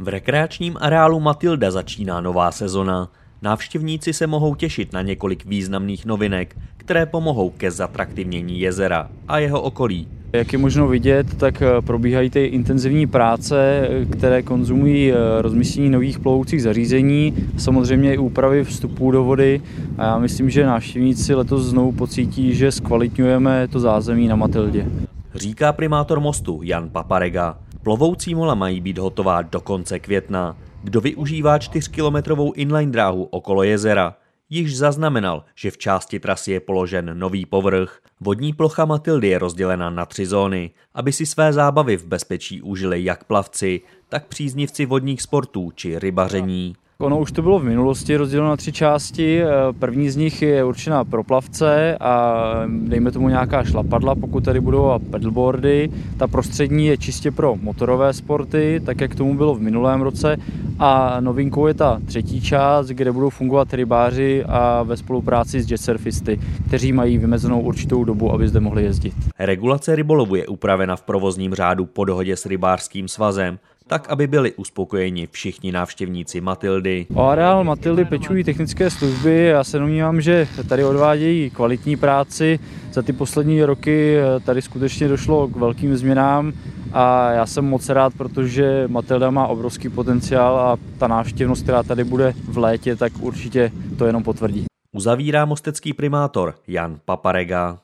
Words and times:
V 0.00 0.08
rekreačním 0.08 0.76
areálu 0.80 1.20
Matilda 1.20 1.70
začíná 1.70 2.20
nová 2.20 2.52
sezona. 2.52 3.08
Návštěvníci 3.42 4.12
se 4.12 4.26
mohou 4.26 4.54
těšit 4.54 4.92
na 4.92 5.02
několik 5.02 5.44
významných 5.44 6.06
novinek, 6.06 6.56
které 6.76 7.06
pomohou 7.06 7.50
ke 7.50 7.70
zatraktivnění 7.70 8.60
jezera 8.60 9.08
a 9.28 9.38
jeho 9.38 9.62
okolí. 9.62 10.08
Jak 10.32 10.52
je 10.52 10.58
možno 10.58 10.88
vidět, 10.88 11.34
tak 11.34 11.62
eh, 11.62 11.66
probíhají 11.80 12.30
ty 12.30 12.44
intenzivní 12.44 13.06
práce, 13.06 13.88
které 14.12 14.42
konzumují 14.42 15.12
eh, 15.12 15.16
rozmístění 15.42 15.90
nových 15.90 16.18
plovoucích 16.18 16.62
zařízení, 16.62 17.34
samozřejmě 17.58 18.14
i 18.14 18.18
úpravy 18.18 18.64
vstupů 18.64 19.10
do 19.10 19.24
vody 19.24 19.60
a 19.98 20.04
já 20.04 20.18
myslím, 20.18 20.50
že 20.50 20.66
návštěvníci 20.66 21.34
letos 21.34 21.64
znovu 21.64 21.92
pocítí, 21.92 22.54
že 22.54 22.72
zkvalitňujeme 22.72 23.68
to 23.68 23.80
zázemí 23.80 24.28
na 24.28 24.36
Matildě. 24.36 24.86
Říká 25.34 25.72
primátor 25.72 26.20
mostu 26.20 26.60
Jan 26.62 26.88
Paparega. 26.88 27.58
Plovoucí 27.82 28.34
mola 28.34 28.54
mají 28.54 28.80
být 28.80 28.98
hotová 28.98 29.42
do 29.42 29.60
konce 29.60 29.98
května. 29.98 30.56
Kdo 30.82 31.00
využívá 31.00 31.58
4-kilometrovou 31.58 32.52
inline 32.54 32.92
dráhu 32.92 33.24
okolo 33.24 33.62
jezera, 33.62 34.16
již 34.50 34.76
zaznamenal, 34.76 35.44
že 35.54 35.70
v 35.70 35.78
části 35.78 36.20
trasy 36.20 36.52
je 36.52 36.60
položen 36.60 37.18
nový 37.18 37.46
povrch. 37.46 38.00
Vodní 38.20 38.52
plocha 38.52 38.84
Matildy 38.84 39.28
je 39.28 39.38
rozdělena 39.38 39.90
na 39.90 40.06
tři 40.06 40.26
zóny, 40.26 40.70
aby 40.94 41.12
si 41.12 41.26
své 41.26 41.52
zábavy 41.52 41.96
v 41.96 42.06
bezpečí 42.06 42.62
užili 42.62 43.04
jak 43.04 43.24
plavci, 43.24 43.80
tak 44.08 44.26
příznivci 44.26 44.86
vodních 44.86 45.22
sportů 45.22 45.70
či 45.74 45.98
rybaření. 45.98 46.76
Ono 47.00 47.18
už 47.18 47.32
to 47.32 47.42
bylo 47.42 47.58
v 47.58 47.64
minulosti 47.64 48.16
rozděleno 48.16 48.50
na 48.50 48.56
tři 48.56 48.72
části. 48.72 49.42
První 49.78 50.10
z 50.10 50.16
nich 50.16 50.42
je 50.42 50.64
určená 50.64 51.04
pro 51.04 51.24
plavce 51.24 51.96
a 52.00 52.34
dejme 52.66 53.12
tomu 53.12 53.28
nějaká 53.28 53.64
šlapadla, 53.64 54.14
pokud 54.14 54.44
tady 54.44 54.60
budou 54.60 54.84
a 54.84 54.98
pedalboardy. 54.98 55.90
Ta 56.16 56.26
prostřední 56.26 56.86
je 56.86 56.96
čistě 56.96 57.30
pro 57.30 57.56
motorové 57.56 58.12
sporty, 58.12 58.82
tak 58.86 59.00
jak 59.00 59.14
tomu 59.14 59.36
bylo 59.36 59.54
v 59.54 59.60
minulém 59.60 60.02
roce. 60.02 60.36
A 60.78 61.20
novinkou 61.20 61.66
je 61.66 61.74
ta 61.74 62.00
třetí 62.06 62.40
část, 62.40 62.86
kde 62.86 63.12
budou 63.12 63.30
fungovat 63.30 63.74
rybáři 63.74 64.44
a 64.48 64.82
ve 64.82 64.96
spolupráci 64.96 65.62
s 65.62 65.70
jetsurfisty, 65.70 66.40
kteří 66.66 66.92
mají 66.92 67.18
vymezenou 67.18 67.60
určitou 67.60 68.04
dobu, 68.04 68.32
aby 68.32 68.48
zde 68.48 68.60
mohli 68.60 68.82
jezdit. 68.82 69.14
Regulace 69.38 69.96
rybolovu 69.96 70.34
je 70.34 70.46
upravena 70.46 70.96
v 70.96 71.02
provozním 71.02 71.54
řádu 71.54 71.86
po 71.86 72.04
dohodě 72.04 72.36
s 72.36 72.46
rybářským 72.46 73.08
svazem 73.08 73.58
tak 73.86 74.08
aby 74.08 74.26
byli 74.26 74.52
uspokojeni 74.52 75.28
všichni 75.30 75.72
návštěvníci 75.72 76.40
Matildy. 76.40 77.06
O 77.14 77.22
areál 77.22 77.64
Matildy 77.64 78.04
pečují 78.04 78.44
technické 78.44 78.90
služby. 78.90 79.44
Já 79.44 79.64
se 79.64 79.78
domnívám, 79.78 80.20
že 80.20 80.48
tady 80.68 80.84
odvádějí 80.84 81.50
kvalitní 81.50 81.96
práci. 81.96 82.58
Za 82.92 83.02
ty 83.02 83.12
poslední 83.12 83.64
roky 83.64 84.16
tady 84.44 84.62
skutečně 84.62 85.08
došlo 85.08 85.48
k 85.48 85.56
velkým 85.56 85.96
změnám 85.96 86.52
a 86.92 87.30
já 87.30 87.46
jsem 87.46 87.64
moc 87.64 87.88
rád, 87.88 88.14
protože 88.14 88.84
Matilda 88.88 89.30
má 89.30 89.46
obrovský 89.46 89.88
potenciál 89.88 90.58
a 90.58 90.76
ta 90.98 91.08
návštěvnost, 91.08 91.62
která 91.62 91.82
tady 91.82 92.04
bude 92.04 92.34
v 92.48 92.58
létě, 92.58 92.96
tak 92.96 93.12
určitě 93.20 93.72
to 93.98 94.06
jenom 94.06 94.22
potvrdí. 94.22 94.64
Uzavírá 94.92 95.44
mostecký 95.44 95.92
primátor 95.92 96.54
Jan 96.68 96.98
Paparega. 97.04 97.78